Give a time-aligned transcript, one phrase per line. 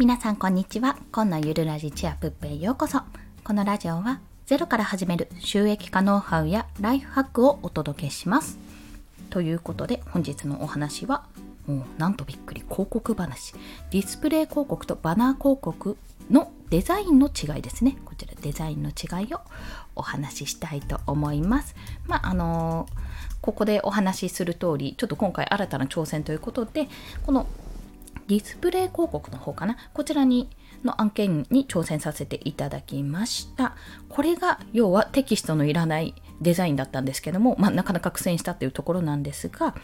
[0.00, 0.96] 皆さんこんにちは。
[1.12, 3.02] 今のゆるラジチアプッペへようこそ
[3.44, 8.58] このラジオはゼロから始める収益化ノウハウやライフハックをお届けします。
[9.28, 11.26] ということで本日のお話は
[11.66, 13.52] もうなんとびっくり広告話
[13.90, 15.98] ディスプレイ広告とバナー広告
[16.30, 17.98] のデザインの違いですね。
[18.06, 19.40] こちらデザインの違いを
[19.96, 21.76] お話ししたいと思います。
[22.06, 26.88] まああのー、ここでお話しする通りちょっと今回新たな挑戦ということで
[27.26, 27.46] この
[28.30, 29.76] ディスプレイ広告の方かな？
[29.92, 30.48] こちらに
[30.84, 33.74] の案件に挑戦させていただきました。
[34.08, 39.74] これが要はテキストのいらないデザインだったんですけども、まあ、なかなか苦戦したっていうところなんですが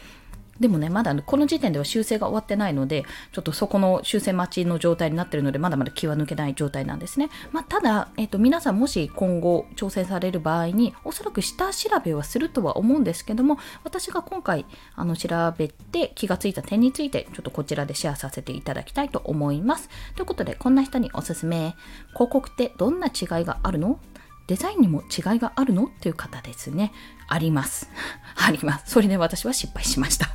[0.59, 7.29] でもね、まだこの時点では修正が終わってないので、ちょっとそこの修正待ちの状態になっているので、まだまだ気は抜けない状態なんですね。
[7.51, 19.89] まあ、ただ、えっ、と、皆さんもし今後挑戦される場合に、おそらく下調べはするとは思うんですけども、私が今回、あの、調べて気がついた点について、ちょっとこちらでシェアさせていただきたいと思います。
[20.15, 21.75] ということで、こんな人におすすめ。
[22.13, 23.99] 広告ってどんな違いがあるの？
[24.47, 25.89] デザインにも違いがあるの？
[26.01, 26.93] という方ですね。
[27.27, 27.89] あります。
[28.35, 28.91] あります。
[28.91, 30.29] それで私は失敗しました。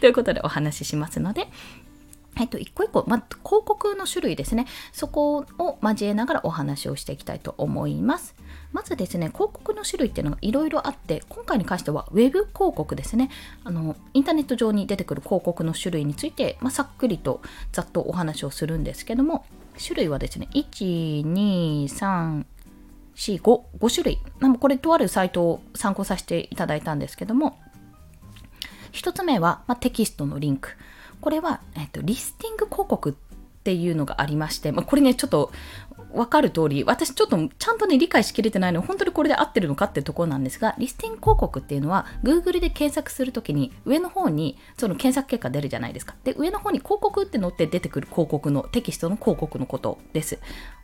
[0.00, 1.48] ということでお話ししますので、
[2.40, 4.66] えっと、一個一個、ま、広告の種類ですね。
[4.92, 8.34] そこを交えながらお話をしていきたいと思います。
[8.72, 13.30] まずですね、広告の種類っていうのがいろいろあって、今回に関しては Web 広告ですね。
[13.62, 17.40] あの、インターネット上に出てくる広告の種類について、まあ、さっくりと
[17.72, 19.46] ざっとお話をするんですけども、
[19.78, 22.44] 種類はですね、1、2、3、
[23.16, 24.18] 4、5、5種類。
[24.58, 27.58] これとあるサイトを参考させていただいたんですけども、
[28.92, 30.70] 1つ目は、まあ、テキストのリンク。
[31.20, 33.12] これは、えっと、リスティング広告っ
[33.64, 35.52] ていうのがありまして、まあ、これね、ちょっと
[36.14, 46.14] わかる通り、私ちょっとちゃんとね、理解しきれてないの本当にこれで合ってるのかっていうところなんですが、リスティング広告っていうのは、Google で検索するときに、上の方にその検索結果出るじゃないですか。
[46.24, 50.38] で、上の方に広告って載って出てくる広告の、テキストの広告のことです。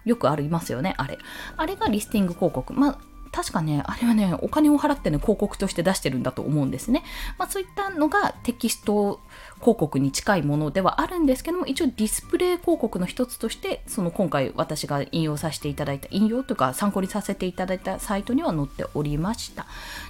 [0.05, 1.19] よくありますよね、あれ。
[1.57, 2.73] あれがリスティング広告。
[2.73, 7.05] まあ確かね、あれはね、お金を払ってね、広告として出してるんだと思うんですね。
[7.39, 9.21] まあそういったのがテキスト
[9.61, 19.67] 広告に近いものではあるんですけども、一応ディスプレイ広告の一つとして、その今回私が引用させていただいた、引用というか参考にさせていただいたサイトには載っておりました。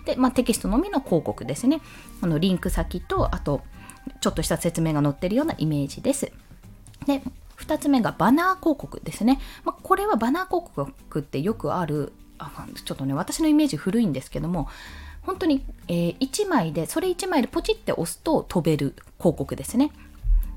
[0.06, 1.82] で、まあテキストのみの広告ですね。
[2.22, 3.60] あのリンク先と、あと、
[4.20, 6.32] ちょっとした説明が載ってるようなイメージです。
[7.06, 7.22] で、
[7.58, 9.40] 2つ目がバナー広告ですね。
[9.64, 12.12] まあ、これはバナー広告ってよくある
[12.84, 14.68] ちょっとね私のイメージ古いんですけども
[15.22, 19.92] 本当に、えー、1枚でそれ1枚でポチって押すと飛べる広告ですね。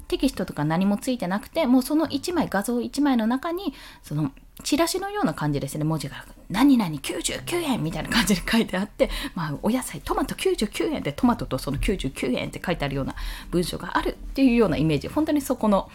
[0.07, 3.73] テキストとか何もついてなくてもうその1枚画像1枚の中に
[4.03, 4.31] その
[4.63, 5.83] チラシのような感じですね。
[5.83, 13.16] 文字が何々99円みたいな感じで書いてあって、まあ、お野菜トマト99円でトマトとその99円って書いてあるような
[13.49, 15.07] 文章があるっていうようなイメージ。
[15.07, 15.89] 本当にそこの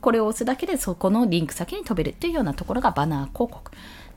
[0.00, 3.70] これを押すだけでそこのリンク先に飛べるっていうようなところがバナー広告。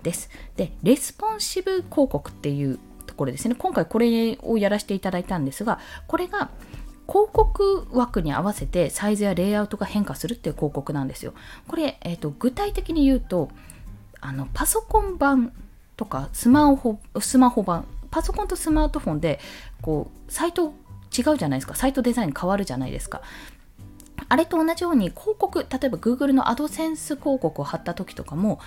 [0.04, 0.30] です。
[0.56, 3.56] で、レスポンシブ広告っていうところですね。
[3.56, 6.52] 今回これをやらせていただいたんですが、これが
[7.08, 11.34] 広告枠に合わせてサイズやレイアウトが変化するっていう広告なんですよ。
[11.68, 13.50] これ、えーと、具体的に言うと
[14.22, 15.52] あのパソコン版
[15.98, 19.40] とかスマホスマホ版パソコンとスマートフォンで
[19.82, 20.74] こうサイト
[21.16, 23.22] 違うじゃないですかサイトデザイン変わるじゃないですか
[24.30, 28.60] あれと同じように広告例えば Google のアドセンス広告を貼った時とかも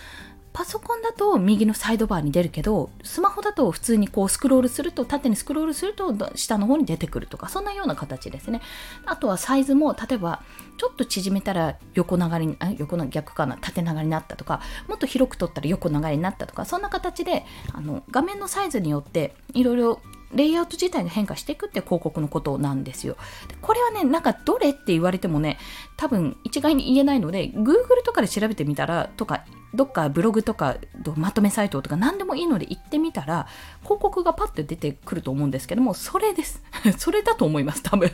[0.57, 8.63] パソコンだと右のサイドバーに出るけどスマホだと普通にこうスクロールすると縦にスクロールすると下の方に出てくるとかそんなような形ですね
[9.05, 10.43] あとはサイズも例えば
[10.79, 20.01] ちょっと縮めたら横長にあ横の逆かな縦長になったとかもっと広く取ったら横長になったとかそんな形であの画面のサイズによっていろいろ
[20.35, 23.17] レイアウト自体が変化していくって広告のことなんですよ。
[23.63, 25.59] これはね、なんかどれって言われてもね、
[25.97, 30.77] 多分一概に言えないので、Google とかで調べてみたら、とか、どっかブログとか
[31.17, 33.47] まとめサイトとか何でもいいので行ってみたら、
[33.83, 36.63] 広告がパッと出てくると思うんですけども、それです。
[36.99, 38.11] それだと思います、多分。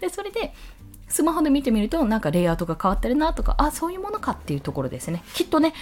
[0.00, 0.52] で、それで、
[1.08, 5.22] スマホで見てみるとなんかレイアウトが変わってるなとかあそういうものかっていうところですね。
[5.34, 5.72] きっとね。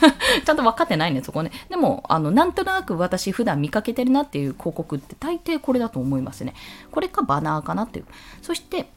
[0.44, 1.50] ちゃんと分かってないねそこね。
[1.70, 6.54] でもあのなんとなく私普段見かけてるなっていう広告って大抵これだと思いますね。
[6.90, 8.06] これかバナーかなっていう。
[8.42, 8.90] そして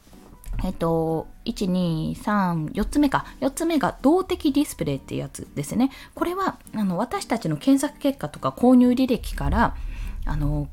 [0.64, 3.26] えっと、1、2、3、4つ目か。
[3.40, 5.90] 4つ目が動的ディスプレイっていうやつですね。
[6.14, 9.76] これは、あの、私たちの検索結果とか購入履歴から、
[10.24, 10.68] あの、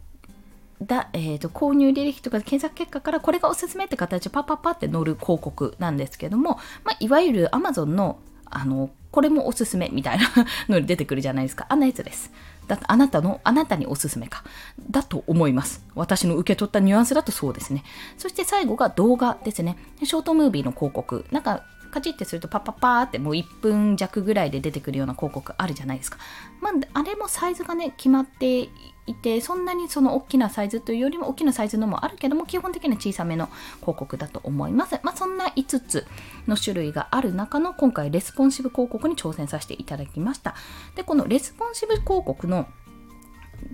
[0.82, 10.30] だえーと、購入履歴とか検索結果からこれがおすすめって形でパッパッパって載る広告なんですけども、まあ、いわゆる Amazon のあのこれもおすすめみたいな
[10.68, 12.32] のに出てくるじゃないですかあんなやつです
[12.68, 14.44] だあなたのあなたにおすすめか。
[14.90, 15.84] だと思います。
[15.96, 17.84] 私の受け取ったニュアンスだとそうですね。
[18.18, 19.78] そして最後が動画ですね。
[20.04, 21.26] ショートムービーの広告。
[21.32, 21.64] なんか
[21.96, 26.18] カチッてするとパッパッパーってもう1分弱ぐらいで出てくるような広告あるじゃないですか。
[26.60, 28.68] まあ、あれもサイズがね、決まって
[29.08, 33.48] いて、そんなにその大きなサイズというよりも大きなサイズのもあるけども、基本的には小さめの
[33.80, 35.00] 広告だと思います。
[35.04, 36.06] まあ、そんな5つ
[36.48, 40.54] の種類がある中の今回レスポンシブ広告に挑戦させていただきました。
[40.96, 42.68] で、このレスポンシブ広告の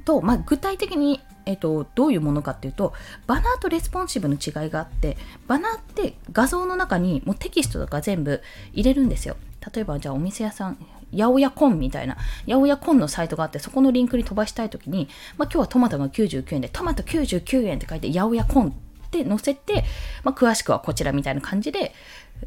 [0.05, 2.93] と、まあ、具体的にえっと、どういうものかっていうと
[3.27, 5.17] バナーとレスポンシブの違いがあって
[5.47, 8.41] バナーって画像の中にもうテキストとか全部
[8.73, 9.35] 入れるんですよ。
[9.73, 10.77] 例えばじゃあお店屋さん
[11.11, 12.15] 八百屋コンみたいな
[12.47, 15.07] 八百屋コンのサイトがあってそこのリンクに飛ばしたい時に、
[15.37, 18.71] まあ、今日はトマトが99円でトマト99円って書いて八百屋コンっ
[19.11, 19.83] て載せて、
[20.23, 21.93] まあ、詳しくはこちらみたいな感じで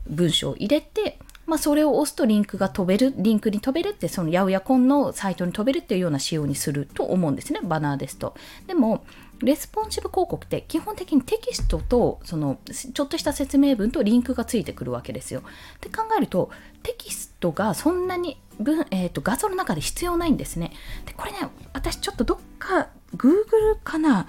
[0.08, 8.34] 文章を入れてまあ、それを押すとリンクが飛べる、リンクに飛べるって、そのヤオヤコンのサイトに飛べるっていうような仕様にすると思うんですね、バナーですと。
[8.66, 9.04] でも、
[9.40, 15.40] レスポンシブ広告って基本的にテキストとそのちょっとした説明文とリンクがついてくるわけですよ。
[15.40, 15.44] っ
[15.80, 16.50] て考えると
[16.84, 20.72] テキストがそんなに文、えーと、画像の中で必要ないんですね。
[21.04, 21.38] でこれね
[21.72, 24.28] 私ちょっとどっか Google かな？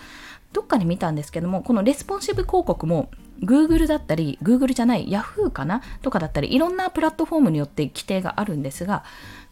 [0.52, 3.10] どっかで見たんですけどもこのレスポンシブ広告も
[3.42, 9.04] Google だったり、Google じゃない Yahoo かなとかだったり、いろんなプラットフォームによって規定があるんですが、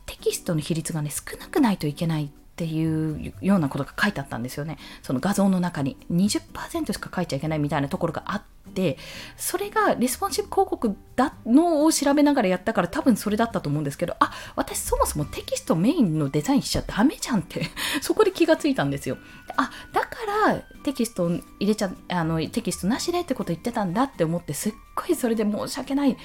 [0.05, 4.77] テキストの比率がね、少なくないといけないっていうようなことが書いてあったんですよね。
[5.01, 8.41] その画像の中に20%しか書いちゃいけないみたいなところがあっ
[8.73, 8.97] て、
[9.37, 17.67] それがレスポンシブ広告だのを調べながらやったから多分それだったと思うんですけど、あ、私そもそもテキストメインのデザインしちゃダメじゃんって
[18.01, 19.17] そこで気がついたんですよ。
[19.55, 20.07] あ、だか
[20.47, 26.17] らテキスト入れちゃ、あの、テキストなしでってこと言ってたんだって思って、すっごいそれで申し訳ない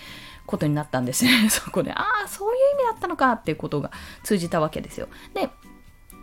[0.47, 1.49] ことになったんですね。
[1.51, 3.91] そこで、ああ、そういう意味だったのかっていうことが
[4.23, 5.09] 通じたわけですよ。
[5.35, 5.51] で、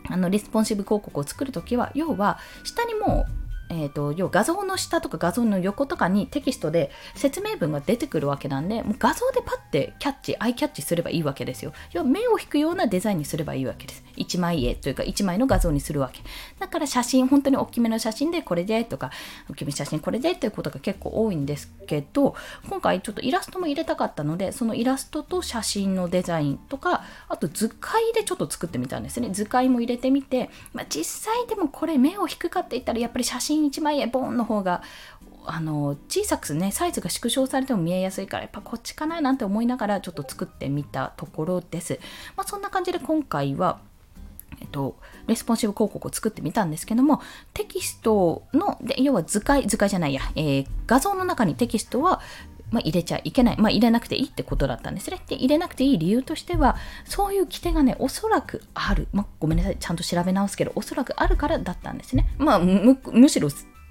[0.08, 3.45] あのレスポンシブ広告を作るときは要は下にもう
[3.78, 11.74] えーと、要は画像の下とか画像の横とかにテキストで説明文が出てくるわけなんでもう画像でパッてキャッチアイキャッチすればいいわけですよ。
[11.92, 14.04] 要は目を引くようなデザインにすればいいわけです。
[14.16, 16.22] 1枚絵というか1枚の画像にするわけ。
[16.60, 19.12] だから写真本当に大きめの写真でこれでとか
[19.50, 22.36] 大きめ写真これでっていうことが結構多いんですけど
[22.70, 29.30] 今回ちょっとイラストも入れたかったのでそのイラストと写真のデザインとかあと図解でちょっと作ってみたんですね。
[29.32, 34.82] 図解も入れてみて、まあ、実際でもこれ目を引くかって言ったらやっぱり写真1枚円ボンの方が
[35.48, 42.00] あの小さくねサイズが縮小されても見えやすいからやっぱこっちかななんて思いながらちょっと作ってみたところです。
[42.36, 43.80] まあ、そんな感じで今回は
[44.62, 44.96] えっと、
[45.28, 47.22] レスポンシブ広告を作ってみたんですけども、
[47.54, 52.22] テキストの、で要は図解、図解じゃないや、えー、画像の中にテキストは
[52.72, 55.22] まあ、入れちゃいけない、まあ、入れなくていいってことだったんですね。
[55.28, 62.28] で入れなくていい理由としてはそういう規定がねおそらくある、まあ、ごめんなさいちゃんと調べ直すけどおそらくあるからだったんですね。
[62.38, 63.50] まあむむしろ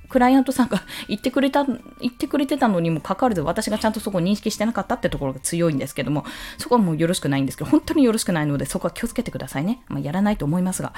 [0.08, 1.76] クライアントさんが言ってくれた、言
[2.08, 6.24] ってくれてたのにもかかわらず私がちゃんとそこを認識してなかったってところが強いんですけども、
[6.58, 9.82] そこはもうよろしくないんですけど、本当によろしくないのでそこは気をつけてくださいね。
[9.88, 10.92] まあ、やらないと思いますが。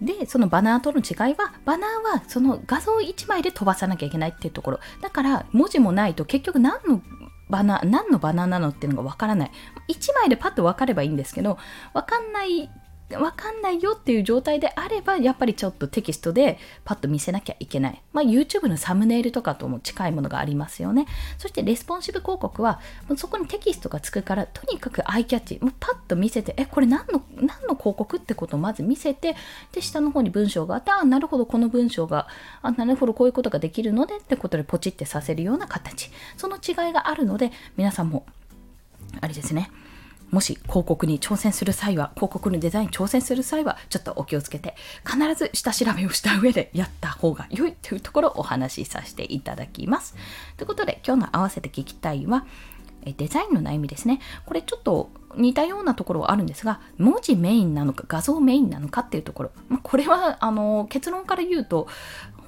[0.00, 4.80] で、そのバナーとの違いは、バナーはその画像1枚で飛ばさなきゃいけないっていうところ。
[5.00, 7.02] だから、文字もないと結局何の
[7.48, 9.50] バナー、何のバナーなのっていうのがわからない。
[9.88, 11.58] 1枚でパッと分かればいいんですけど、
[11.92, 12.70] わかんない
[13.12, 18.02] わかんないよっていう状態であれば、やっぱりちょっとテキストでパッと見せなきゃいけない。
[18.12, 21.06] まあ、YouTube のサムネイルとかとも近いものがありますよね。
[21.38, 22.80] そしてレスポンシブ広告は、
[23.16, 29.36] そこにテキストがつくから、とにかくアイキャッチ、もうパッと見せて、え、これ何の、何の広告ってことをまず見せて、
[29.72, 32.26] で、下の方に文章があって、あ、なるほど、この文章が、
[32.62, 36.10] あ、なるほど、こういうことができるのでってことでポチってさせるような形。
[36.36, 38.24] その違いがあるので、皆さんも、
[39.20, 39.70] あれですね。
[40.30, 44.74] もし広告に挑戦する際は、広告のデザイン挑戦する際は、ちょっとお気をつけて、
[45.06, 50.14] 必ず下調べをした上でやった方が良いというところをお話しさせていただきます。
[50.56, 52.46] ということで、今日の合わせて聞きたいは、
[53.12, 54.20] デザインの悩みですね。
[54.46, 59.50] これちょっと似たようなところはあるんですが、文字メインなのか画像メインなのかっていうところ。
[59.68, 61.86] まあ、これはあの結論から言うと、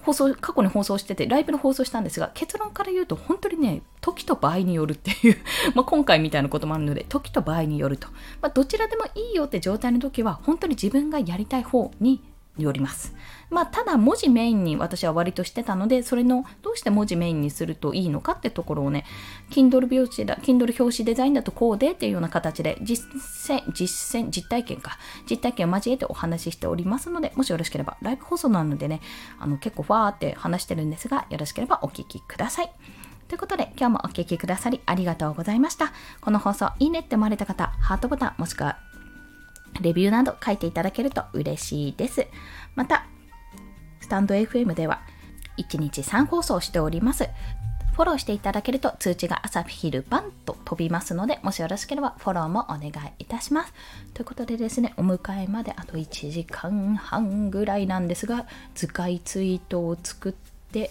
[0.06, 5.36] 放送、過去に放送してて、ライブの放送したんですが、結論から言うと、本当にね、時と場合によるっていう
[5.74, 8.06] まあ今回みたいなこともあるので、時と場合によると。
[8.40, 12.22] まあ、どちらでもいいよって状態の時は、本当に自分がやりたい方に
[12.58, 13.14] よります。
[13.48, 19.04] まあ、ただ文字メインに私は割としてたので、それのどうして文字メインにするといいのかってところをね、
[19.50, 23.06] Kindle 表紙だ、Kindle 表紙デザインだとこうでっていうような形で実
[23.50, 24.98] 践、実践、実体験か、
[25.30, 29.00] 実体験を交えてお話ししておりますので、もしよろしければ、ライブ放送なのでね、
[29.38, 32.70] あの結構ファーって話してるんですが、よろしければお聞きください。
[33.28, 35.92] ということで、今日もお聴きくださりありがとうございました。
[36.20, 38.78] この放送いいねって思われた方、ハートボタンもしくは
[39.80, 42.26] レビューなど書いていただけると嬉しいです。
[42.74, 43.06] また、
[44.00, 45.00] スタンド FM では
[45.58, 47.28] 1日3放送しております。
[47.96, 53.72] フォローしていただけると通知が朝昼晩と飛びますので、もしよろしければフォローもお願いいたします。
[54.12, 60.90] ということでですね、お迎えまであと1時間半ぐらいなんですが、図解ツイートを作って、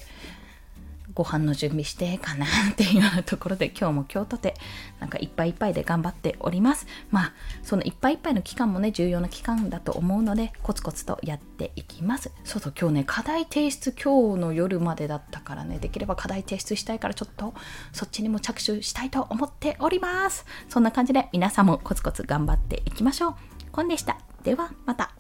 [1.16, 4.54] ご飯の準備してかなっていうところで今日も今日とて
[5.00, 6.86] なんかいっぱいいっぱいで頑張っております。
[7.10, 12.32] まあそのいっぱいいっぱいの期間もね重要な期間だと思うのでコツコツとやっていきます。
[12.44, 17.54] そうそう今日ね課題提出今日の夜までだったからねできれば課題提出したいからちょっと
[17.94, 20.46] そっちにも着手したいと思っております。
[20.70, 23.36] そんな感じで皆さんもコツコツ頑張っていきましょう。
[23.72, 24.18] コンでした。
[24.44, 25.14] ではまた。